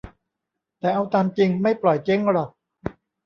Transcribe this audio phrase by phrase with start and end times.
[0.79, 2.49] แต่เอาตามจริง ไม่ปล่อยเจ๊งหรอก